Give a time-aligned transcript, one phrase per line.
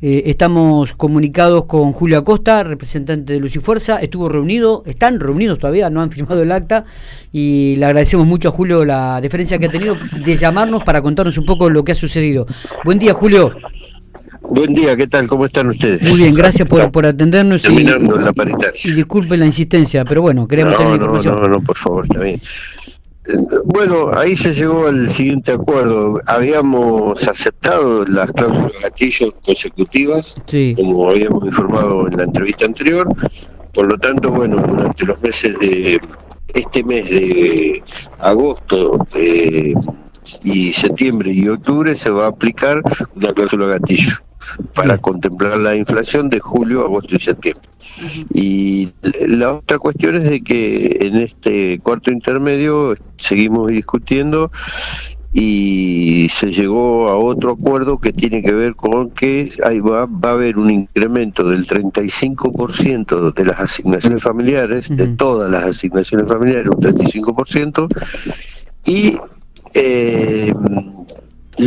[0.00, 4.00] Eh, estamos comunicados con Julio Acosta, representante de Luz y Fuerza.
[4.00, 6.84] Estuvo reunido, están reunidos todavía, no han firmado el acta.
[7.32, 11.36] Y le agradecemos mucho a Julio la deferencia que ha tenido de llamarnos para contarnos
[11.38, 12.46] un poco lo que ha sucedido.
[12.84, 13.52] Buen día, Julio.
[14.50, 15.28] Buen día, ¿qué tal?
[15.28, 16.00] ¿Cómo están ustedes?
[16.02, 17.62] Muy bien, gracias por, por atendernos.
[17.62, 18.80] Terminando y, la paritaria.
[18.82, 21.36] Y disculpe la insistencia, pero bueno, queremos tener la información.
[21.42, 22.40] No, no, por favor, está bien.
[23.64, 26.20] Bueno, ahí se llegó al siguiente acuerdo.
[26.26, 30.34] Habíamos aceptado las cláusulas gatillo consecutivas,
[30.76, 33.06] como habíamos informado en la entrevista anterior.
[33.74, 36.00] Por lo tanto, bueno, durante los meses de
[36.54, 37.82] este mes de
[38.18, 38.98] agosto
[40.42, 42.82] y septiembre y octubre se va a aplicar
[43.14, 44.16] una cláusula gatillo
[44.74, 47.68] para contemplar la inflación de julio, agosto y septiembre.
[48.32, 48.90] Y
[49.26, 54.50] la otra cuestión es de que en este cuarto intermedio seguimos discutiendo
[55.32, 60.30] y se llegó a otro acuerdo que tiene que ver con que ahí va, va
[60.30, 66.68] a haber un incremento del 35% de las asignaciones familiares, de todas las asignaciones familiares,
[66.68, 67.88] un 35%,
[68.86, 69.18] y
[69.74, 70.07] eh,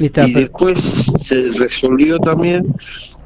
[0.00, 2.74] y después se resolvió también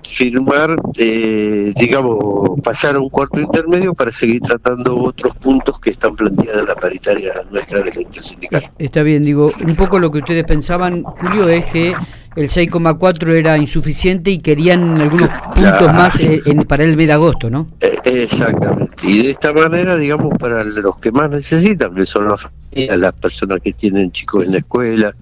[0.06, 6.14] firmar, eh, digamos, pasar a un cuarto intermedio para seguir tratando otros puntos que están
[6.14, 8.70] planteados en la paritaria nuestra de la intersindical.
[8.78, 11.94] Está bien, digo, un poco lo que ustedes pensaban, Julio, es que
[12.36, 17.48] el 6,4 era insuficiente y querían algunos puntos más eh, para el mes de agosto,
[17.48, 17.68] ¿no?
[17.80, 19.06] Eh, exactamente.
[19.06, 23.12] Y de esta manera, digamos, para los que más necesitan, que son las familias, las
[23.14, 25.14] personas que tienen chicos en la escuela,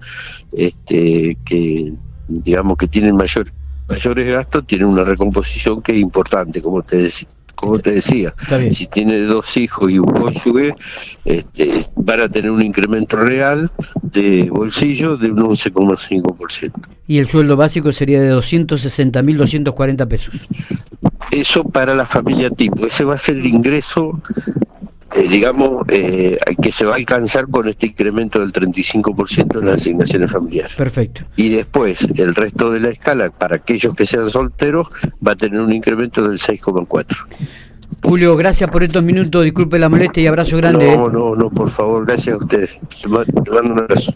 [0.51, 1.93] este, que
[2.27, 3.45] digamos que tienen mayor
[3.87, 7.29] mayores gastos tiene una recomposición que es importante, como te decía.
[7.55, 8.33] Como te decía,
[8.71, 10.73] si tiene dos hijos y un cónyuge,
[11.23, 13.71] este, van a tener un incremento real
[14.01, 16.71] de bolsillo de un 11,5%.
[17.07, 20.35] Y el sueldo básico sería de 260.240 pesos.
[21.31, 24.19] Eso para la familia tipo, ese va a ser el ingreso
[25.15, 29.75] eh, digamos, eh, que se va a alcanzar con este incremento del 35% en las
[29.75, 30.73] asignaciones familiares.
[30.75, 31.21] Perfecto.
[31.35, 34.87] Y después, el resto de la escala, para aquellos que sean solteros,
[35.25, 37.05] va a tener un incremento del 6,4%.
[38.01, 40.97] Julio, gracias por estos minutos, disculpe la molestia y abrazo grande.
[40.97, 41.11] No, ¿eh?
[41.11, 42.79] no, no, por favor, gracias a ustedes.
[43.01, 44.11] Te mando un abrazo.